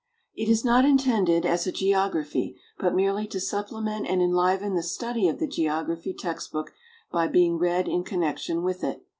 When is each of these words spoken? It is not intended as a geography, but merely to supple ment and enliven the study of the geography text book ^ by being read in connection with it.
It 0.33 0.49
is 0.49 0.65
not 0.65 0.83
intended 0.83 1.45
as 1.45 1.67
a 1.67 1.71
geography, 1.71 2.59
but 2.79 2.95
merely 2.95 3.27
to 3.27 3.39
supple 3.39 3.81
ment 3.81 4.07
and 4.07 4.19
enliven 4.19 4.73
the 4.73 4.81
study 4.81 5.27
of 5.27 5.37
the 5.37 5.45
geography 5.45 6.15
text 6.17 6.51
book 6.51 6.69
^ 6.69 6.73
by 7.11 7.27
being 7.27 7.59
read 7.59 7.87
in 7.87 8.03
connection 8.03 8.63
with 8.63 8.83
it. 8.83 9.05